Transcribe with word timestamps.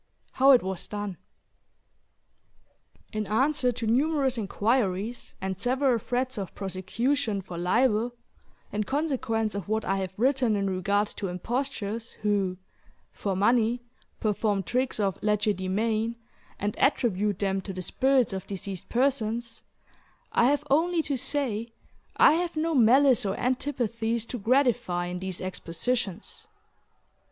HOW 0.31 0.49
IT 0.53 0.63
WAS 0.63 0.87
DONE. 0.87 1.15
In 3.13 3.27
answer 3.27 3.71
to 3.71 3.85
numerous 3.85 4.35
inquiries 4.35 5.35
and 5.39 5.61
several 5.61 5.99
threats 5.99 6.39
of 6.39 6.55
prosecution 6.55 7.39
for 7.39 7.55
libel 7.55 8.15
in 8.71 8.83
consequence 8.85 9.53
of 9.53 9.67
what 9.67 9.85
I 9.85 9.97
have 9.97 10.15
written 10.17 10.55
in 10.55 10.67
regard 10.71 11.09
to 11.17 11.27
impostors 11.27 12.13
who 12.23 12.57
(for 13.11 13.35
money) 13.35 13.83
perform 14.19 14.63
tricks 14.63 14.99
of 14.99 15.21
legerdemain 15.21 16.15
and 16.57 16.75
attribute 16.79 17.37
them 17.37 17.61
to 17.61 17.71
the 17.71 17.83
spirits 17.83 18.33
of 18.33 18.47
deceased 18.47 18.89
persons, 18.89 19.61
I 20.31 20.45
have 20.45 20.63
only 20.71 21.03
to 21.03 21.15
say, 21.15 21.67
I 22.17 22.33
have 22.33 22.55
no 22.57 22.73
malice 22.73 23.23
or 23.23 23.37
antipathies 23.37 24.25
to 24.29 24.39
gratify 24.39 25.05
in 25.05 25.19
these 25.19 25.39
expositions. 25.41 26.47